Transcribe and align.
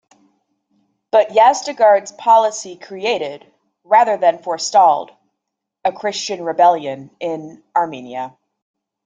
But 1.11 1.29
Yazdegerd's 1.29 2.11
policy 2.13 2.75
created, 2.75 3.45
rather 3.83 4.17
than 4.17 4.41
forestalled, 4.41 5.11
a 5.85 5.91
Christian 5.91 6.43
rebellion 6.43 7.11
in 7.19 7.61
Armenia. 7.75 8.35